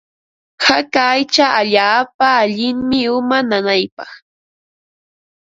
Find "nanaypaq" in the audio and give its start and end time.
3.49-4.11